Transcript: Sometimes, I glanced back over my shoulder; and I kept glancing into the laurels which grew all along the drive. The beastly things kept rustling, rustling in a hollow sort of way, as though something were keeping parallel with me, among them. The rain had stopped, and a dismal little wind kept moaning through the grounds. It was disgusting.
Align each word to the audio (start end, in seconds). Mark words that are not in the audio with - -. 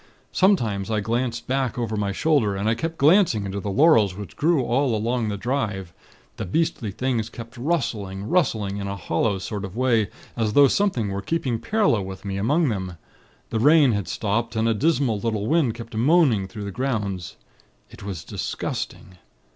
Sometimes, 0.31 0.89
I 0.89 0.99
glanced 0.99 1.45
back 1.45 1.77
over 1.77 1.95
my 1.95 2.11
shoulder; 2.11 2.55
and 2.55 2.67
I 2.67 2.73
kept 2.73 2.97
glancing 2.97 3.45
into 3.45 3.59
the 3.59 3.69
laurels 3.69 4.15
which 4.15 4.35
grew 4.35 4.63
all 4.63 4.95
along 4.95 5.29
the 5.29 5.37
drive. 5.37 5.93
The 6.37 6.45
beastly 6.45 6.89
things 6.89 7.29
kept 7.29 7.55
rustling, 7.55 8.27
rustling 8.27 8.77
in 8.77 8.87
a 8.87 8.95
hollow 8.95 9.37
sort 9.37 9.63
of 9.63 9.77
way, 9.77 10.09
as 10.35 10.53
though 10.53 10.67
something 10.67 11.11
were 11.11 11.21
keeping 11.21 11.59
parallel 11.59 12.05
with 12.05 12.25
me, 12.25 12.37
among 12.37 12.69
them. 12.69 12.97
The 13.51 13.59
rain 13.59 13.91
had 13.91 14.07
stopped, 14.07 14.55
and 14.55 14.67
a 14.67 14.73
dismal 14.73 15.19
little 15.19 15.45
wind 15.45 15.75
kept 15.75 15.95
moaning 15.95 16.47
through 16.47 16.63
the 16.65 16.71
grounds. 16.71 17.35
It 17.91 18.01
was 18.01 18.23
disgusting. 18.23 19.19